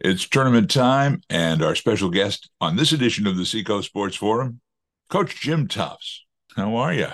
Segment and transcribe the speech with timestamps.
[0.00, 4.60] It's tournament time, and our special guest on this edition of the Seacoast Sports Forum,
[5.08, 6.26] Coach Jim Tufts.
[6.54, 7.08] How are you?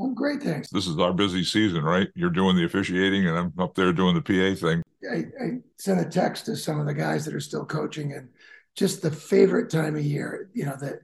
[0.00, 0.70] I'm great, thanks.
[0.70, 2.06] This is our busy season, right?
[2.14, 4.82] You're doing the officiating, and I'm up there doing the PA thing.
[5.10, 5.48] I, I
[5.78, 8.28] sent a text to some of the guys that are still coaching, and
[8.76, 10.48] just the favorite time of year.
[10.54, 11.00] You know that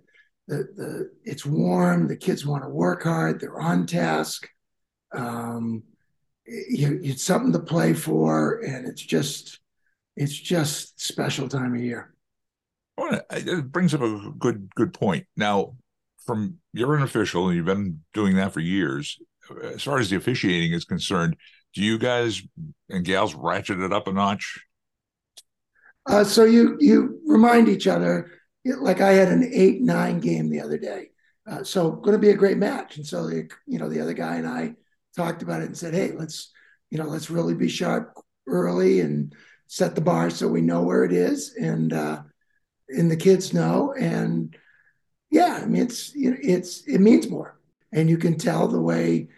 [0.46, 4.48] the the it's warm, the kids want to work hard, they're on task.
[5.12, 5.82] Um,
[6.46, 9.59] you, it's something to play for, and it's just
[10.17, 12.14] it's just special time of year.
[12.96, 15.27] Well, it brings up a good good point.
[15.36, 15.75] Now,
[16.25, 19.19] from you're an official and you've been doing that for years.
[19.63, 21.36] As far as the officiating is concerned,
[21.75, 22.43] do you guys
[22.89, 24.64] and gals ratchet it up a notch?
[26.07, 28.31] Uh, so you you remind each other.
[28.64, 31.08] Like I had an eight nine game the other day,
[31.50, 32.97] uh, so going to be a great match.
[32.97, 34.75] And so the you know the other guy and I
[35.17, 36.53] talked about it and said, hey, let's
[36.91, 38.14] you know let's really be sharp
[38.47, 39.34] early and
[39.75, 42.23] set the bar so we know where it is and uh,
[42.89, 43.92] and the kids know.
[43.98, 44.56] And
[45.31, 47.58] yeah i mean it's you know, it's it means more.
[47.92, 49.28] And you can tell the way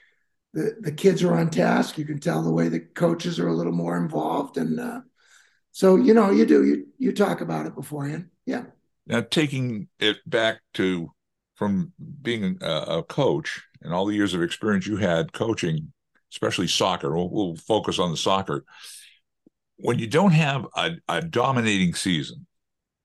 [0.52, 1.96] the, the kids are on task.
[1.96, 4.58] You can tell the way the coaches are a little more involved.
[4.58, 5.00] And uh,
[5.72, 8.28] so you know you do you you talk about it beforehand.
[8.44, 8.64] Yeah.
[9.06, 11.12] Now taking it back to
[11.54, 15.92] from being a, a coach and all the years of experience you had coaching
[16.30, 18.64] especially soccer we'll, we'll focus on the soccer
[19.76, 22.46] when you don't have a, a dominating season,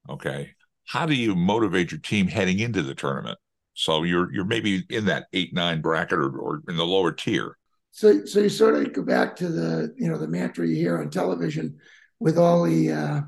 [0.10, 0.52] okay,
[0.88, 3.38] how do you motivate your team heading into the tournament?
[3.74, 7.58] So you're you're maybe in that eight nine bracket or, or in the lower tier.
[7.92, 11.00] So so you sort of go back to the you know the mantra you hear
[11.00, 11.78] on television
[12.20, 13.22] with all the uh,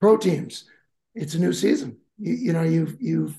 [0.00, 0.68] pro teams.
[1.14, 1.98] It's a new season.
[2.18, 3.36] You, you know you've you've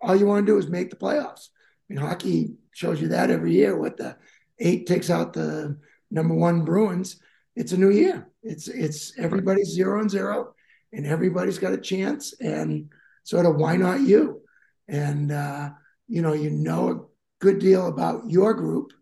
[0.00, 1.48] all you want to do is make the playoffs.
[1.90, 3.78] I mean hockey shows you that every year.
[3.78, 4.16] What the
[4.58, 5.78] eight takes out the
[6.10, 7.20] number one Bruins.
[7.58, 8.30] It's a new year.
[8.44, 10.54] It's it's everybody's zero and zero,
[10.92, 12.32] and everybody's got a chance.
[12.40, 12.88] And
[13.24, 14.42] sort of why not you?
[14.86, 15.70] And uh,
[16.06, 17.00] you know, you know a
[17.40, 18.92] good deal about your group,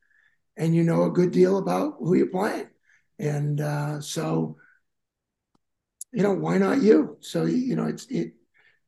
[0.56, 2.68] and you know a good deal about who you're playing.
[3.18, 4.56] And uh, so,
[6.12, 7.18] you know, why not you?
[7.20, 8.32] So you know, it's it.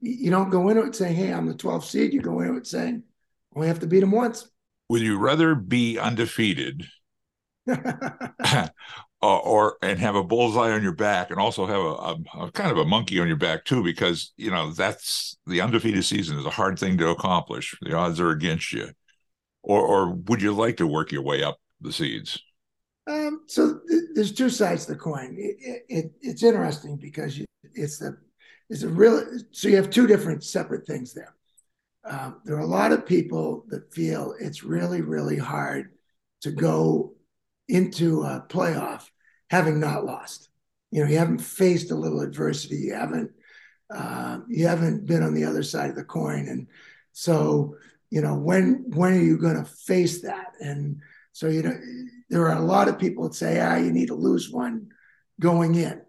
[0.00, 2.66] You don't go into it saying, "Hey, I'm the 12th seed." You go into it
[2.66, 3.02] saying,
[3.54, 4.48] "We have to beat them once."
[4.88, 6.86] Would you rather be undefeated
[9.22, 12.52] uh, or and have a bullseye on your back and also have a, a, a,
[12.52, 16.38] kind of a monkey on your back too because you know that's the undefeated season
[16.38, 17.76] is a hard thing to accomplish.
[17.82, 18.90] The odds are against you.
[19.62, 22.40] Or or would you like to work your way up the seeds?
[23.08, 25.34] Um, so th- there's two sides to the coin.
[25.38, 28.18] It, it, it's interesting because you, it's the
[28.70, 31.34] it's a real so you have two different separate things there.
[32.04, 35.90] Um, there are a lot of people that feel it's really really hard
[36.42, 37.14] to go
[37.68, 39.08] into a playoff
[39.50, 40.48] having not lost.
[40.90, 42.76] You know, you haven't faced a little adversity.
[42.76, 43.30] You haven't
[43.94, 46.66] uh, you haven't been on the other side of the coin, and
[47.12, 47.76] so
[48.10, 50.52] you know when when are you going to face that?
[50.60, 51.00] And
[51.32, 51.78] so you know
[52.28, 54.88] there are a lot of people that say, ah, you need to lose one
[55.40, 56.02] going in.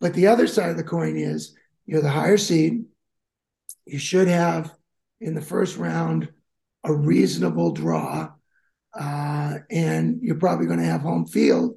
[0.00, 1.54] But the other side of the coin is
[1.86, 2.84] you're the higher seed.
[3.86, 4.72] You should have
[5.20, 6.28] in the first round
[6.84, 8.30] a reasonable draw
[8.94, 9.37] uh,
[9.70, 11.76] and you're probably going to have home field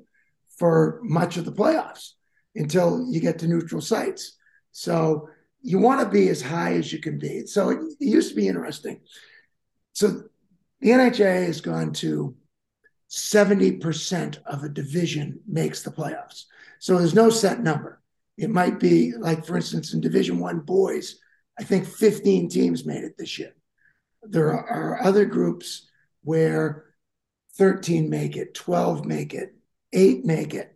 [0.57, 2.11] for much of the playoffs
[2.55, 4.37] until you get to neutral sites.
[4.71, 5.29] So
[5.61, 7.45] you want to be as high as you can be.
[7.45, 9.01] So it, it used to be interesting.
[9.93, 10.23] So
[10.79, 12.35] the NHA has gone to
[13.09, 16.45] 70% of a division makes the playoffs.
[16.79, 18.01] So there's no set number.
[18.37, 21.19] It might be like, for instance, in Division One boys,
[21.59, 23.53] I think 15 teams made it this year.
[24.23, 25.87] There are other groups
[26.23, 26.85] where
[27.57, 29.53] 13 make it, 12 make it,
[29.93, 30.75] eight make it.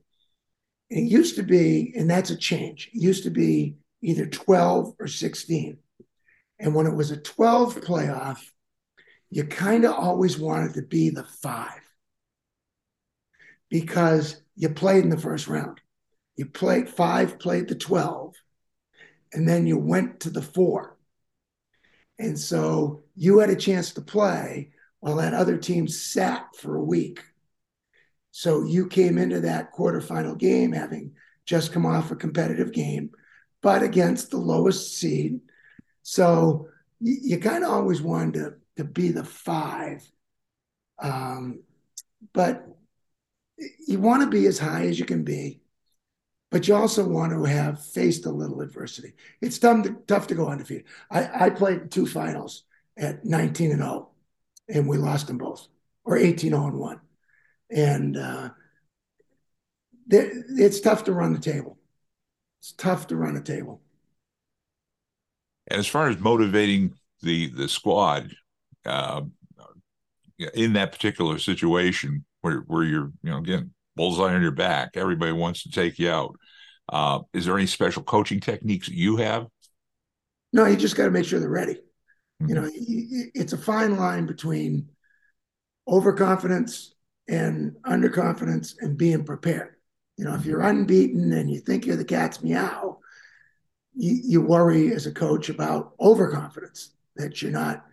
[0.90, 5.08] It used to be, and that's a change, it used to be either 12 or
[5.08, 5.78] 16.
[6.60, 8.40] And when it was a 12 playoff,
[9.30, 11.82] you kind of always wanted to be the five
[13.70, 15.82] because you played in the first round.
[16.38, 18.36] You played five, played the 12,
[19.34, 20.98] and then you went to the four.
[22.20, 24.72] And so you had a chance to play
[25.06, 27.22] while that other team sat for a week.
[28.32, 31.12] So you came into that quarterfinal game having
[31.46, 33.12] just come off a competitive game,
[33.62, 35.42] but against the lowest seed.
[36.02, 36.70] So
[37.00, 40.04] you, you kind of always wanted to, to be the five.
[40.98, 41.62] Um,
[42.34, 42.68] but
[43.88, 45.62] you want to be as high as you can be,
[46.50, 49.14] but you also want to have faced a little adversity.
[49.40, 50.86] It's tough to, tough to go undefeated.
[51.12, 52.64] I, I played two finals
[52.98, 54.10] at 19 and 0
[54.68, 55.68] and we lost them both,
[56.04, 57.00] or 18 0 and 1.
[57.72, 58.50] And uh,
[60.10, 61.78] it's tough to run the table.
[62.60, 63.82] it's tough to run a table.
[65.68, 68.32] And as far as motivating the the squad
[68.86, 69.22] uh,
[70.54, 75.32] in that particular situation where where you're you know again bullseye on your back, everybody
[75.32, 76.36] wants to take you out.
[76.88, 79.48] Uh, is there any special coaching techniques that you have?
[80.54, 81.80] No, you just got to make sure they're ready.
[82.42, 82.50] Mm-hmm.
[82.50, 82.70] You know,
[83.34, 84.90] it's a fine line between
[85.88, 86.94] overconfidence
[87.28, 89.76] and underconfidence and being prepared.
[90.18, 93.00] You know, if you're unbeaten and you think you're the cat's meow,
[93.96, 97.86] you, you worry as a coach about overconfidence that you're not,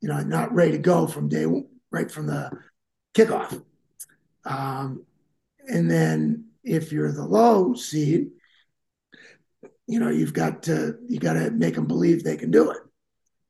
[0.00, 1.46] you know, not ready to go from day
[1.90, 2.50] right from the
[3.14, 3.62] kickoff.
[4.44, 5.04] Um,
[5.68, 8.30] and then if you're the low seed,
[9.86, 12.78] you know, you've got to you got to make them believe they can do it.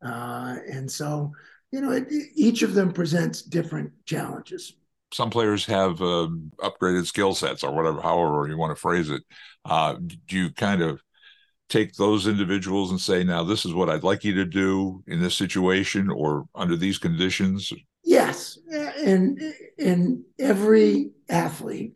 [0.05, 1.33] Uh, and so,
[1.71, 4.75] you know, it, each of them presents different challenges.
[5.13, 9.23] Some players have uh, upgraded skill sets, or whatever, however you want to phrase it.
[9.65, 11.03] Uh, do you kind of
[11.69, 15.21] take those individuals and say, now this is what I'd like you to do in
[15.21, 17.73] this situation or under these conditions?
[18.05, 18.59] Yes.
[18.71, 19.41] And
[19.79, 21.95] in every athlete,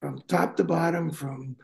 [0.00, 1.56] from top to bottom, from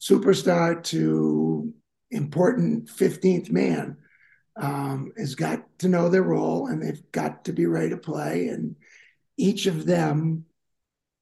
[0.00, 1.72] superstar to
[2.10, 3.96] important 15th man,
[4.56, 8.48] um, has got to know their role and they've got to be ready to play.
[8.48, 8.76] And
[9.36, 10.44] each of them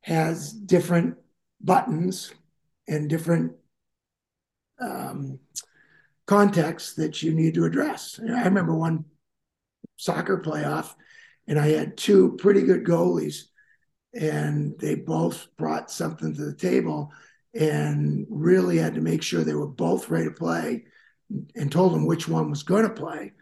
[0.03, 1.17] has different
[1.61, 2.33] buttons
[2.89, 3.53] and different
[4.81, 5.39] um,
[6.27, 8.19] context that you need to address.
[8.21, 9.05] I remember one
[9.97, 10.95] soccer playoff,
[11.47, 13.43] and I had two pretty good goalies,
[14.15, 17.13] and they both brought something to the table
[17.55, 20.85] and really had to make sure they were both ready to play
[21.55, 23.33] and told them which one was going to play.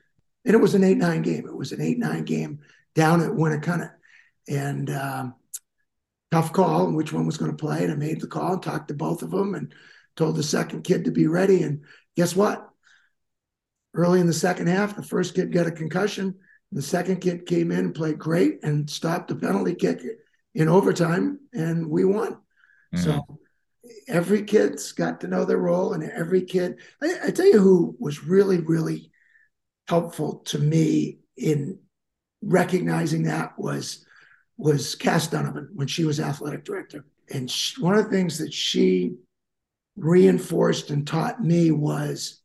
[0.44, 1.46] And it was an 8 9 game.
[1.46, 2.60] It was an 8 9 game
[2.94, 3.92] down at Winnacunnet.
[4.48, 5.34] And um,
[6.30, 7.82] tough call on which one was going to play.
[7.82, 9.74] And I made the call and talked to both of them and
[10.16, 11.62] told the second kid to be ready.
[11.62, 11.84] And
[12.16, 12.68] guess what?
[13.94, 16.34] Early in the second half, the first kid got a concussion.
[16.72, 20.02] The second kid came in played great and stopped the penalty kick
[20.54, 22.32] in overtime, and we won.
[22.94, 22.98] Mm-hmm.
[22.98, 23.38] So
[24.06, 26.78] every kid's got to know their role, and every kid.
[27.02, 29.10] I, I tell you who was really, really
[29.88, 31.78] helpful to me in
[32.42, 34.04] recognizing that was
[34.56, 37.04] was Cass Donovan when she was athletic director.
[37.32, 39.14] And she, one of the things that she
[39.96, 42.40] reinforced and taught me was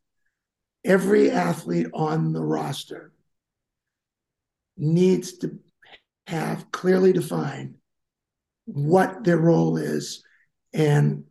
[0.85, 3.11] every athlete on the roster
[4.77, 5.57] needs to
[6.27, 7.75] have clearly defined
[8.65, 10.23] what their role is
[10.73, 11.23] and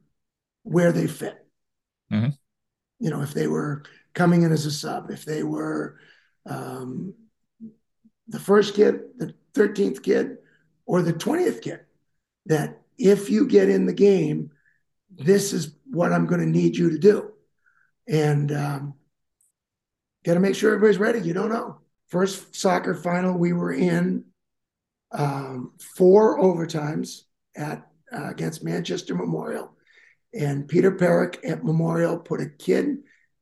[0.63, 1.45] where they fit.
[2.13, 2.31] Mm-hmm.
[3.01, 5.99] You know, if they were coming in as a sub, if they were
[6.47, 7.15] um,
[8.29, 10.39] the first kid, the 13th kid,
[10.87, 11.81] or the 20th kid,
[12.47, 14.51] that if you get in the game,
[15.11, 17.33] this is what I'm going to need you to do.
[18.09, 18.95] And um,
[20.25, 21.21] got to make sure everybody's ready.
[21.21, 21.79] You don't know.
[22.09, 24.25] First soccer final we were in
[25.13, 27.23] um, four overtimes
[27.57, 29.75] at uh, against Manchester Memorial,
[30.35, 32.99] and Peter Perrick at Memorial put a kid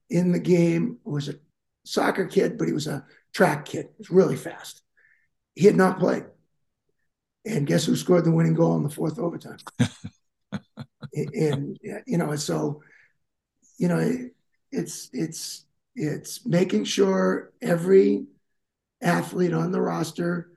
[0.09, 0.99] in the game.
[1.05, 1.35] It was a
[1.85, 3.87] soccer kid, but he was a track kid.
[3.87, 4.83] He was really fast.
[5.55, 6.25] He had not played.
[7.47, 9.59] And guess who scored the winning goal in the fourth overtime?
[11.15, 12.83] and you know, so
[13.79, 14.29] you know,
[14.71, 15.65] it's it's
[15.95, 18.27] it's making sure every
[19.03, 20.51] athlete on the roster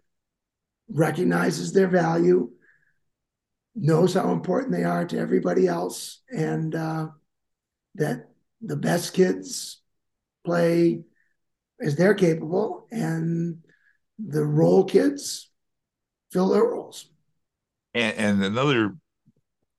[0.89, 2.51] recognizes their value,
[3.75, 7.07] knows how important they are to everybody else, and uh,
[7.95, 8.29] that
[8.61, 9.81] the best kids
[10.45, 11.03] play
[11.81, 13.59] as they're capable, and
[14.19, 15.49] the role kids
[16.31, 17.09] fill their roles.
[17.93, 18.95] And, and another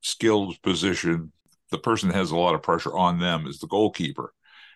[0.03, 1.33] skilled position,
[1.71, 4.33] the person that has a lot of pressure on them is the goalkeeper.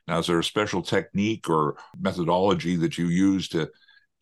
[0.06, 3.68] Now, is there a special technique or methodology that you use to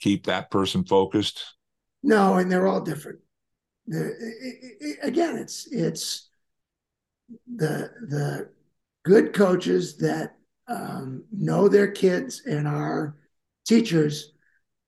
[0.00, 1.54] keep that person focused?
[2.02, 3.20] No, and they're all different.
[3.86, 6.28] The, it, it, again, it's it's
[7.54, 8.50] the the
[9.04, 10.36] good coaches that
[10.68, 13.16] um, know their kids and our
[13.66, 14.32] teachers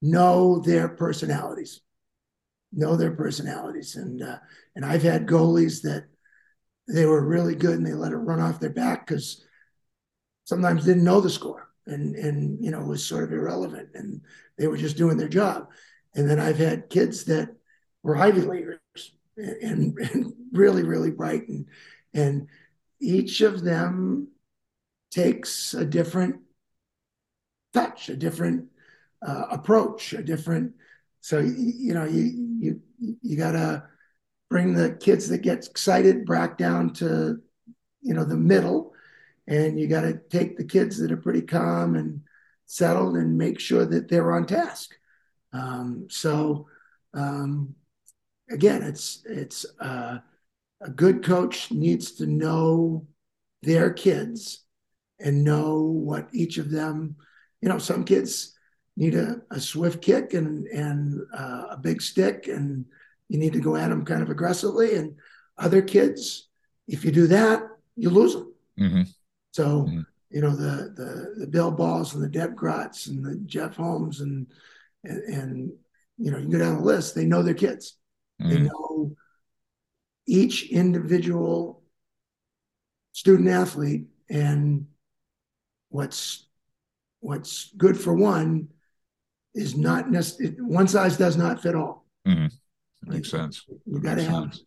[0.02, 1.80] know their personalities,
[2.72, 4.38] know their personalities, and uh,
[4.74, 6.06] and I've had goalies that
[6.88, 9.44] they were really good and they let it run off their back because
[10.44, 14.22] sometimes didn't know the score and and you know was sort of irrelevant and
[14.56, 15.68] they were just doing their job.
[16.14, 17.54] And then i've had kids that
[18.02, 18.80] were ivy leaguers
[19.38, 21.66] and, and really really bright and
[22.14, 22.46] and
[23.00, 24.28] each of them
[25.10, 26.36] takes a different
[27.72, 28.66] touch a different
[29.26, 30.72] uh, approach a different
[31.20, 32.22] so you know you
[32.60, 32.80] you
[33.22, 33.82] you got to
[34.50, 37.38] bring the kids that get excited back down to
[38.00, 38.92] you know the middle
[39.48, 42.20] and you got to take the kids that are pretty calm and
[42.66, 44.94] settled and make sure that they're on task.
[45.54, 46.66] Um, so
[47.14, 47.74] um,
[48.50, 50.18] again, it's it's uh,
[50.80, 53.06] a good coach needs to know
[53.62, 54.64] their kids
[55.18, 57.16] and know what each of them.
[57.60, 58.54] You know, some kids
[58.96, 62.84] need a, a swift kick and and uh, a big stick, and
[63.28, 64.96] you need to go at them kind of aggressively.
[64.96, 65.16] And
[65.56, 66.48] other kids,
[66.86, 67.62] if you do that,
[67.96, 68.52] you lose them.
[68.78, 69.02] Mm-hmm.
[69.52, 69.82] So.
[69.82, 70.00] Mm-hmm.
[70.30, 74.20] You know the the the Bill Balls and the Deb Grotz and the Jeff Holmes
[74.20, 74.46] and
[75.02, 75.72] and, and
[76.18, 77.14] you know you can go down the list.
[77.14, 77.97] They know their kids.
[78.40, 78.50] Mm-hmm.
[78.50, 79.16] They know
[80.26, 81.82] each individual
[83.12, 84.86] student athlete and
[85.88, 86.46] what's
[87.20, 88.68] what's good for one
[89.54, 92.06] is not necessarily one size does not fit all.
[92.26, 93.10] Mm-hmm.
[93.10, 93.64] Makes sense.
[93.86, 94.64] You got to have sense.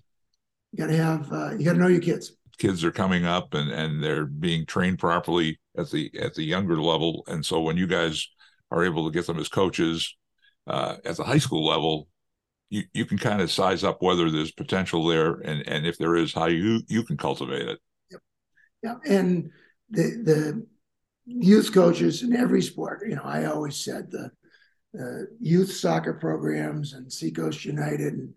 [0.71, 2.33] you got to have uh, you got to know your kids.
[2.57, 6.81] Kids are coming up and and they're being trained properly at the at the younger
[6.81, 8.27] level, and so when you guys
[8.71, 10.15] are able to get them as coaches
[10.67, 12.07] uh, at the high school level,
[12.71, 16.15] you, you can kind of size up whether there's potential there and, and if there
[16.15, 17.79] is, how you, you can cultivate it.
[18.09, 18.21] Yep.
[18.81, 18.95] Yeah.
[19.05, 19.51] And
[19.91, 20.67] the, the
[21.27, 24.31] youth coaches in every sport, you know, I always said the,
[24.93, 28.33] the youth soccer programs and Seacoast United and,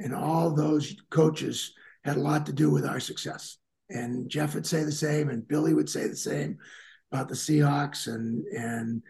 [0.00, 1.72] and all those coaches
[2.04, 3.58] had a lot to do with our success.
[3.90, 6.58] And Jeff would say the same, and Billy would say the same
[7.12, 9.02] about the Seahawks, and and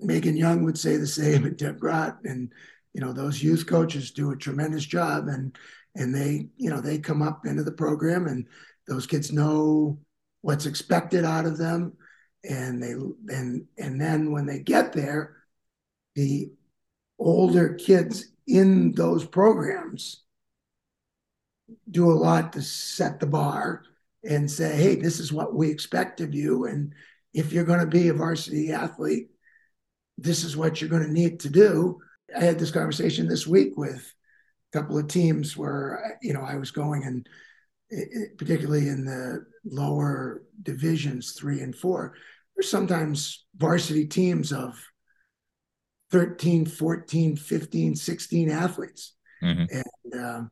[0.00, 2.52] Megan Young would say the same, and Deb Grott, and
[2.98, 5.56] you know those youth coaches do a tremendous job, and
[5.94, 8.44] and they you know they come up into the program, and
[8.88, 10.00] those kids know
[10.40, 11.92] what's expected out of them,
[12.42, 12.94] and they
[13.32, 15.36] and and then when they get there,
[16.16, 16.50] the
[17.20, 20.24] older kids in those programs
[21.88, 23.84] do a lot to set the bar
[24.24, 26.64] and say, hey, this is what we expect of you.
[26.64, 26.92] And
[27.32, 29.28] if you're going to be a varsity athlete,
[30.16, 32.00] this is what you're going to need to do.
[32.36, 34.12] I had this conversation this week with
[34.72, 37.28] a couple of teams where you know I was going and
[37.90, 42.14] it, particularly in the lower divisions three and four
[42.54, 44.82] there's sometimes varsity teams of
[46.10, 49.64] 13 14 15 16 athletes mm-hmm.
[49.70, 50.50] and um,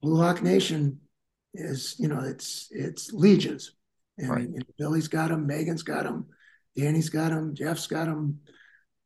[0.00, 1.00] blue hawk nation
[1.54, 3.72] is you know it's it's legions
[4.18, 4.48] and right.
[4.78, 6.26] billy's got them megan's got them
[6.76, 8.38] danny's got them jeff's got them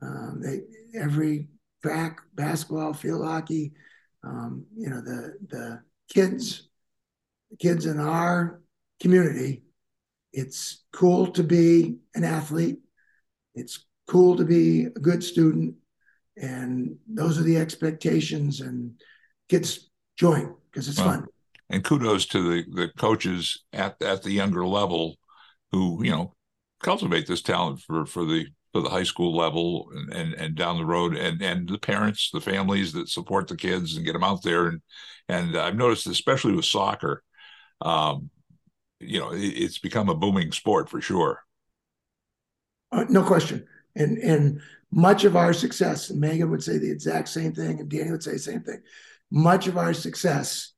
[0.03, 0.61] um, they,
[0.99, 1.49] every
[1.83, 3.73] track, basketball, field hockey,
[4.25, 5.83] um, you know, the the
[6.13, 6.69] kids,
[7.51, 8.61] the kids in our
[9.01, 9.63] community,
[10.33, 12.79] it's cool to be an athlete.
[13.55, 15.75] It's cool to be a good student.
[16.37, 18.93] And those are the expectations and
[19.49, 21.27] kids join because it's well, fun.
[21.69, 25.17] And kudos to the, the coaches at, at the younger level
[25.73, 26.35] who, you know,
[26.83, 30.79] cultivate this talent for, for the to the high school level and, and, and down
[30.79, 34.25] the road and, and the parents, the families that support the kids and get them
[34.25, 34.69] out there.
[34.69, 34.81] And,
[35.29, 37.23] and I've noticed, especially with soccer,
[37.81, 38.31] um,
[39.01, 41.43] you know, it, it's become a booming sport for sure.
[42.93, 43.67] Uh, no question.
[43.97, 44.61] And, and
[44.93, 48.23] much of our success, and Megan would say the exact same thing, and Danny would
[48.23, 48.81] say the same thing.
[49.31, 50.73] Much of our success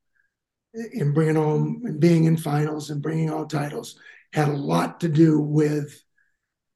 [0.92, 3.99] in bringing home and being in finals and bringing home titles
[4.32, 6.02] had a lot to do with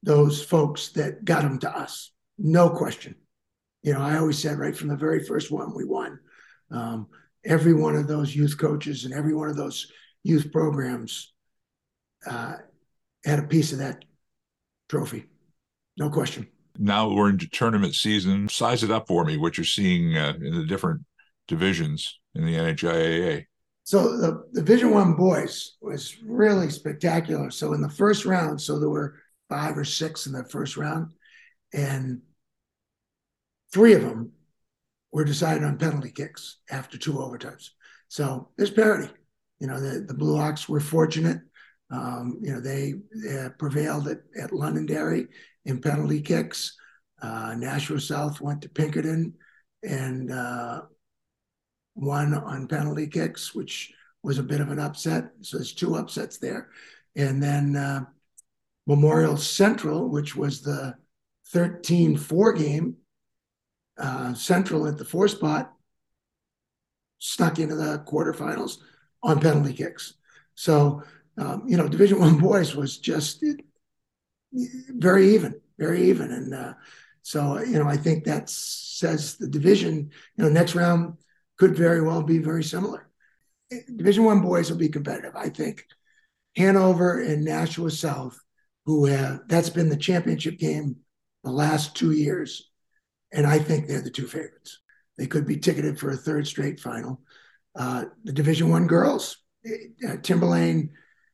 [0.07, 2.13] those folks that got them to us.
[2.39, 3.17] No question.
[3.83, 6.21] You know, I always said right from the very first one we won.
[6.71, 7.09] Um,
[7.45, 9.91] every one of those youth coaches and every one of those
[10.23, 11.33] youth programs
[12.25, 12.55] uh,
[13.25, 14.05] had a piece of that
[14.89, 15.27] trophy.
[15.99, 16.47] No question.
[16.79, 18.49] Now we're into tournament season.
[18.49, 21.03] Size it up for me, what you're seeing uh, in the different
[21.49, 23.47] divisions in the NHIAA.
[23.83, 27.51] So the, the Division One boys was really spectacular.
[27.51, 29.17] So in the first round, so there were
[29.49, 31.09] five or six in the first round,
[31.73, 32.21] and
[33.73, 34.33] three of them
[35.13, 37.71] were decided on penalty kicks after two overtimes.
[38.09, 39.13] So there's parity.
[39.61, 41.41] You know, the, the Blue Hawks were fortunate.
[41.91, 42.95] Um, you know, they,
[43.59, 45.29] prevailed at, at Londonderry
[45.65, 46.77] in penalty kicks.
[47.23, 49.35] Uh, Nashua South went to Pinkerton
[49.83, 50.83] and uh,
[51.95, 55.31] won on penalty kicks, which was a bit of an upset.
[55.41, 56.69] So there's two upsets there.
[57.15, 58.05] And then uh,
[58.87, 60.95] Memorial Central, which was the
[61.49, 62.97] 13 4 game,
[63.99, 65.73] uh, Central at the four spot,
[67.19, 68.79] snuck into the quarterfinals
[69.23, 70.15] on penalty kicks.
[70.55, 71.03] So,
[71.39, 73.45] um, you know, Division One boys was just
[74.53, 76.31] very even, very even.
[76.31, 76.75] And uh,
[77.23, 81.15] so, you know, I think that says the division, you know, next round
[81.59, 83.09] could very well be very similar.
[83.95, 85.85] Division One boys will be competitive, I think
[86.57, 88.39] Hanover and Nashua South,
[88.87, 90.97] who have that's been the championship game
[91.45, 92.71] the last two years,
[93.33, 94.81] and I think they're the two favorites.
[95.19, 97.21] They could be ticketed for a third straight final.
[97.75, 100.91] Uh, the Division One girls, uh, Timberlane,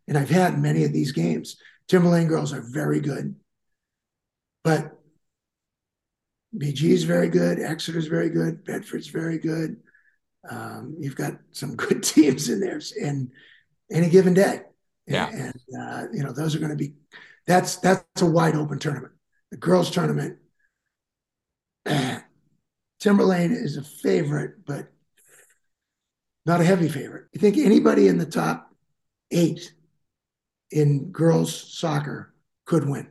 [0.09, 1.56] and I've had many of these games.
[1.88, 3.37] Timberlane girls are very good,
[4.64, 4.99] but
[6.56, 7.61] BG is very good.
[7.61, 8.64] Exeter's very good.
[8.64, 9.76] Bedford's very good.
[10.50, 13.30] Um, you've got some good teams in there, and
[13.90, 14.62] any given day.
[15.06, 15.28] Yeah.
[15.30, 16.94] And, uh, you know, those are going to be,
[17.46, 19.12] that's, that's a wide open tournament.
[19.50, 20.38] The girls tournament,
[21.87, 22.20] uh,
[23.02, 24.88] Timberlane is a favorite, but
[26.46, 27.26] not a heavy favorite.
[27.32, 28.70] You think anybody in the top
[29.30, 29.75] eight
[30.70, 32.34] in girls soccer
[32.64, 33.08] could win.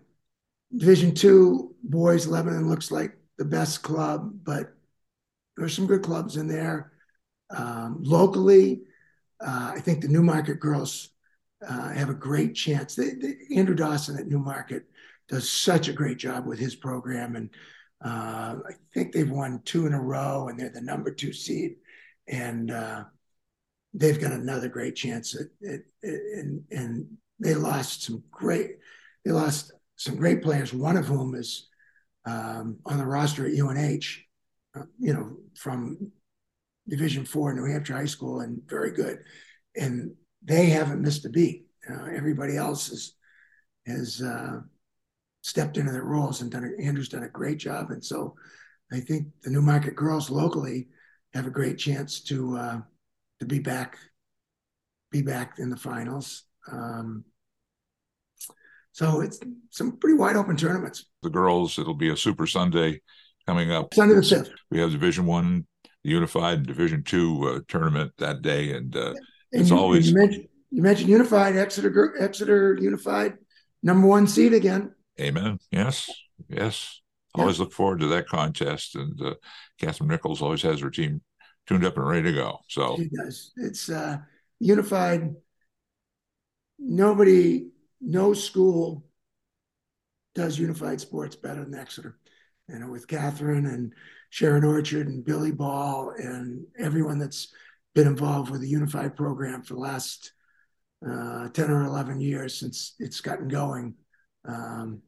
[0.76, 4.74] Division two boys, Lebanon looks like the best club, but
[5.58, 6.94] there's some good clubs in there.
[7.50, 8.82] Um, locally,
[9.40, 11.10] uh, I think the Newmarket girls
[11.68, 12.96] uh, have a great chance.
[12.96, 14.86] They, they, Andrew Dawson at Newmarket
[15.28, 17.50] does such a great job with his program, and
[18.04, 21.76] uh, I think they've won two in a row, and they're the number two seed,
[22.28, 23.04] and uh,
[23.94, 27.08] they've got another great chance at, at, at and and
[27.40, 28.78] they lost some great
[29.24, 30.74] they lost some great players.
[30.74, 31.68] One of whom is
[32.26, 34.06] um, on the roster at UNH,
[34.76, 36.12] uh, you know, from
[36.88, 39.20] Division Four New Hampshire High School, and very good,
[39.76, 41.68] and they haven't missed a beat.
[41.90, 43.14] Uh, everybody else has
[43.88, 44.60] has uh,
[45.42, 46.74] stepped into their roles and done.
[46.80, 48.36] A, Andrew's done a great job, and so
[48.92, 50.88] I think the Newmarket girls locally
[51.34, 52.82] have a great chance to uh,
[53.40, 53.98] to be back,
[55.12, 56.44] be back in the finals.
[56.72, 57.26] Um,
[58.92, 61.06] so it's some pretty wide open tournaments.
[61.24, 63.02] The girls, it'll be a Super Sunday
[63.48, 63.94] coming up.
[63.94, 64.52] Sunday the fifth.
[64.70, 65.66] We have Division One,
[66.04, 69.20] the Unified Division Two uh, tournament that day, and uh, And
[69.52, 73.38] it's you, always you mentioned, you mentioned Unified Exeter Exeter Unified
[73.84, 74.94] number one seed again.
[75.20, 75.60] Amen.
[75.72, 76.10] Yes,
[76.50, 77.02] yes.
[77.36, 77.42] Yeah.
[77.42, 79.36] Always look forward to that contest, and uh,
[79.80, 81.22] Catherine Nichols always has her team
[81.68, 82.60] tuned up and ready to go.
[82.68, 83.52] So She does.
[83.58, 84.18] It's uh,
[84.60, 85.36] Unified.
[86.78, 87.68] Nobody,
[88.02, 89.06] no school
[90.34, 92.18] does Unified sports better than Exeter.
[92.68, 93.94] You know, with Catherine and
[94.30, 97.54] Sharon Orchard and Billy Ball and everyone that's
[97.94, 100.34] been involved with the Unified program for the last
[101.06, 103.96] uh, 10 or 11 years since it's gotten going.
[104.48, 105.02] Um,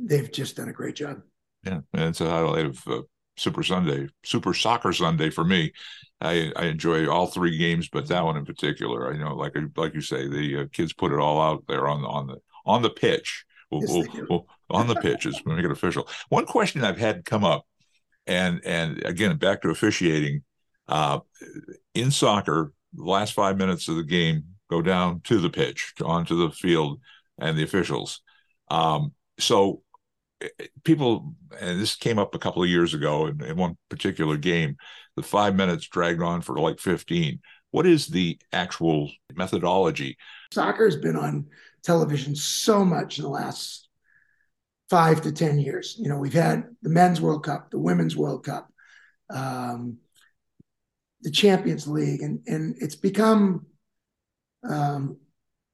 [0.00, 1.22] they've just done a great job.
[1.64, 3.02] yeah, and it's a highlight of uh,
[3.36, 5.72] Super Sunday, Super Soccer Sunday for me.
[6.20, 9.94] I, I enjoy all three games, but that one in particular, I know, like like
[9.94, 12.82] you say, the uh, kids put it all out there on the on the on
[12.82, 13.44] the pitch.
[13.70, 16.08] We'll, Yes, we'll, we'll- on the pitches, make it official.
[16.28, 17.66] One question I've had come up,
[18.26, 20.42] and and again back to officiating,
[20.88, 21.20] uh,
[21.94, 26.36] in soccer, the last five minutes of the game go down to the pitch, onto
[26.36, 27.00] the field,
[27.38, 28.20] and the officials.
[28.70, 29.82] Um, so
[30.40, 30.48] eh,
[30.84, 34.76] people, and this came up a couple of years ago in, in one particular game,
[35.16, 37.40] the five minutes dragged on for like 15.
[37.70, 40.16] What is the actual methodology?
[40.52, 41.46] soccer has been on
[41.82, 43.88] television so much in the last
[44.90, 45.96] five to ten years.
[45.98, 48.70] You know, we've had the men's World Cup, the women's World Cup,
[49.30, 49.98] um,
[51.22, 53.66] the Champions League, and and it's become
[54.68, 55.16] um,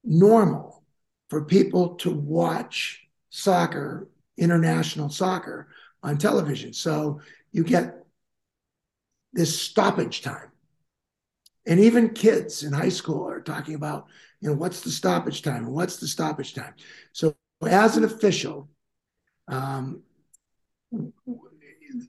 [0.05, 0.85] normal
[1.31, 5.69] for people to watch soccer, international soccer,
[6.03, 6.73] on television.
[6.73, 7.21] So
[7.53, 7.99] you get
[9.33, 10.51] this stoppage time.
[11.67, 14.07] And even kids in high school are talking about,
[14.41, 16.75] you know, what's the stoppage time and what's the stoppage time.
[17.13, 18.71] So as an official,
[19.49, 20.03] um,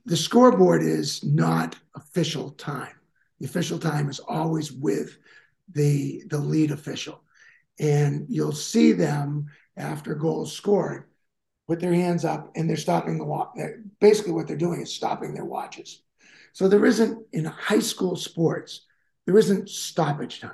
[0.06, 2.99] the scoreboard is not official time.
[3.40, 5.18] The official time is always with
[5.72, 7.22] the the lead official,
[7.78, 11.06] and you'll see them after goals scored
[11.66, 13.56] put their hands up and they're stopping the watch.
[14.00, 16.02] Basically, what they're doing is stopping their watches.
[16.52, 18.80] So there isn't in high school sports
[19.26, 20.50] there isn't stoppage time.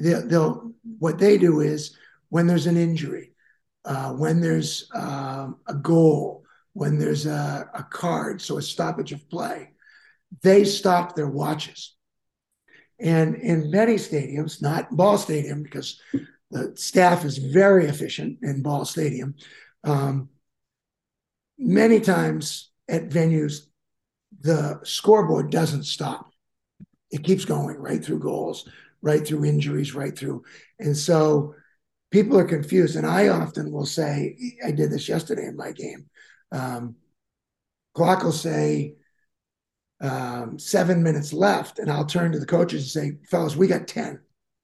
[0.00, 1.96] They'll, they'll what they do is
[2.28, 3.32] when there's an injury,
[3.84, 9.28] uh, when there's um, a goal, when there's a, a card, so a stoppage of
[9.28, 9.72] play,
[10.42, 11.94] they stop their watches.
[13.00, 16.00] And in many stadiums, not Ball Stadium, because
[16.50, 19.34] the staff is very efficient in Ball Stadium,
[19.84, 20.28] um,
[21.58, 23.66] many times at venues,
[24.40, 26.30] the scoreboard doesn't stop.
[27.10, 28.68] It keeps going right through goals,
[29.00, 30.44] right through injuries, right through.
[30.78, 31.54] And so
[32.10, 32.96] people are confused.
[32.96, 36.06] And I often will say, I did this yesterday in my game.
[36.52, 36.96] Um,
[37.94, 38.94] clock will say
[40.00, 43.88] um, seven minutes left, and I'll turn to the coaches and say, fellas, we got
[43.88, 44.20] 10.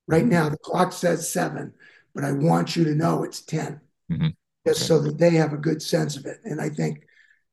[0.07, 1.73] Right now, the clock says seven,
[2.15, 4.35] but I want you to know it's 10, Mhm.
[4.67, 4.87] just Okay.
[4.87, 6.41] so that they have a good sense of it.
[6.45, 7.07] And I think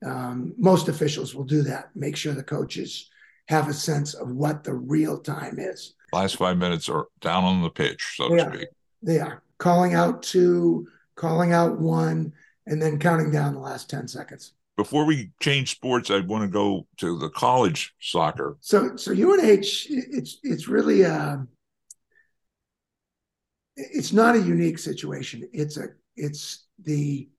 [0.03, 3.09] um, most officials will do that, make sure the coaches
[3.47, 5.93] have a sense of what the real time is.
[6.11, 8.51] Last five minutes are down on the pitch, so to Yeah.
[8.51, 8.69] speak.
[9.03, 12.33] They are calling out two, calling out one,
[12.65, 14.53] and then counting down the last 10 seconds.
[14.77, 18.57] Before we change sports, I want to go to the college soccer.
[18.61, 21.49] So, so UNH, it's it's really um,
[23.75, 25.47] it's not a unique situation.
[25.53, 27.29] It's a it's the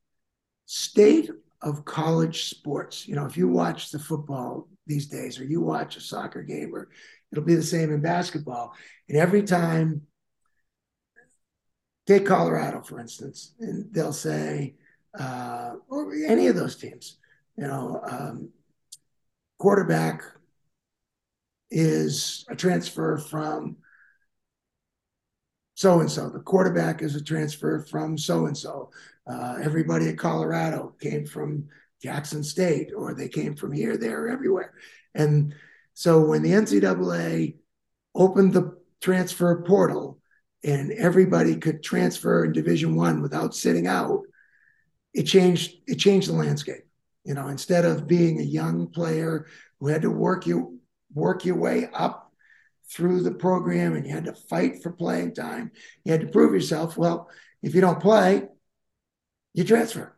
[0.67, 1.31] state
[1.63, 3.07] of college sports.
[3.09, 6.75] You know, if you watch the football these days, or you watch a soccer game,
[6.75, 6.89] or
[7.31, 8.75] it'll be the same in basketball.
[9.09, 10.03] And every time,
[12.07, 14.75] take Colorado for instance, and they'll say,
[15.19, 17.19] uh, or any of those teams,
[17.57, 18.51] you know, um,
[19.59, 20.23] quarterback
[21.71, 23.77] is a transfer from
[25.75, 26.29] so and so.
[26.29, 28.91] The quarterback is a transfer from so and so.
[29.63, 31.69] Everybody at Colorado came from
[32.03, 34.75] Jackson State, or they came from here, there, everywhere.
[35.15, 35.55] And
[35.95, 37.57] so when the NCAA
[38.15, 40.19] opened the transfer portal
[40.65, 44.23] and everybody could transfer in Division One without sitting out,
[45.15, 45.75] it changed.
[45.87, 46.85] It changed the landscape.
[47.25, 49.47] You know, instead of being a young player
[49.79, 50.81] who had to work you
[51.15, 52.33] work your way up
[52.91, 55.71] through the program and you had to fight for playing time.
[56.05, 56.97] You had to prove yourself.
[56.97, 57.29] Well,
[57.63, 58.49] if you don't play,
[59.55, 60.15] you transfer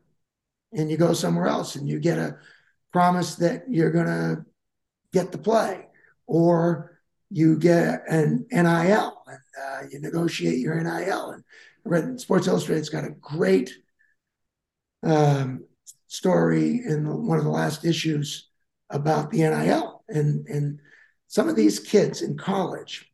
[0.73, 2.39] and you go somewhere else and you get a
[2.93, 4.45] promise that you're going to
[5.13, 5.87] get the play
[6.27, 6.99] or
[7.31, 11.37] you get an NIL and uh, you negotiate your NIL.
[11.85, 13.73] And Sports Illustrated's got a great
[15.03, 15.65] um,
[16.15, 18.49] story in one of the last issues
[18.91, 20.81] about the NIL and and
[21.27, 23.11] some of these kids in college.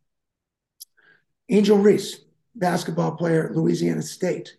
[1.48, 2.20] Angel Reese,
[2.54, 4.56] basketball player at Louisiana State,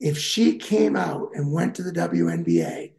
[0.00, 2.94] if she came out and went to the WNBA,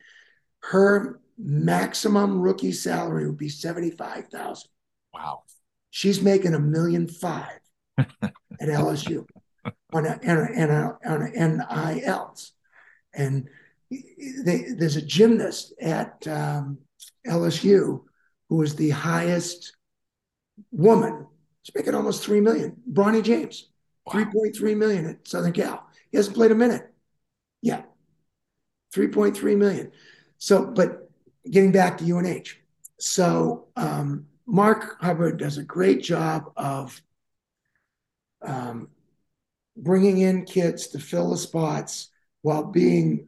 [0.60, 4.70] her maximum rookie salary would be seventy-five thousand.
[5.14, 5.44] Wow.
[5.90, 7.60] She's making a million five
[7.98, 9.28] at LSU
[9.94, 12.52] on a, on a, on a NILs,
[13.14, 13.50] and
[14.46, 16.78] they, there's a gymnast at um,
[17.28, 18.02] LSU
[18.50, 19.76] who is the highest
[20.72, 21.28] woman.
[21.64, 22.78] She's making almost three million.
[22.92, 23.70] Bronny James,
[24.06, 24.14] Wow.
[24.14, 25.88] three point three million at Southern Cal.
[26.12, 26.94] He hasn't played a minute.
[27.62, 27.84] Yeah,
[28.94, 29.92] three point three million.
[30.38, 31.10] So, but
[31.50, 32.58] getting back to UNH,
[33.00, 37.02] so um, Marc Hubbard does a great job of
[38.46, 38.90] um,
[39.78, 42.10] bringing in kids to fill the spots
[42.42, 43.28] while being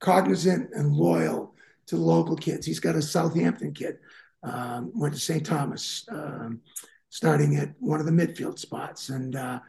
[0.00, 1.54] cognizant and loyal
[1.86, 2.66] to local kids.
[2.66, 3.98] He's got a Southampton kid,
[4.42, 5.44] um, went to St.
[5.44, 6.60] Thomas, um,
[7.10, 9.08] starting at one of the midfield spots.
[9.08, 9.60] And, uh,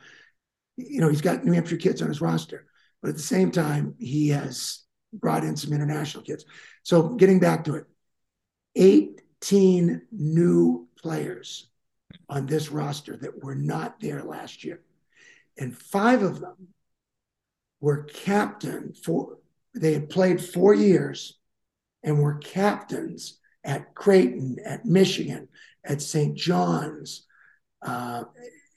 [0.76, 2.66] you know, he's got New Hampshire kids on his roster.
[3.02, 6.46] But at the same time, he has brought in some international kids.
[6.84, 7.86] So getting back to it,
[8.76, 11.70] 18 new players
[12.28, 14.82] on this roster that were not there last year.
[15.58, 16.70] And five of them
[17.82, 19.38] were captain for,
[19.74, 21.38] they had played four years
[22.04, 25.48] and were captains at Creighton, at Michigan,
[25.84, 26.36] at St.
[26.36, 27.26] John's.
[27.82, 28.24] Uh,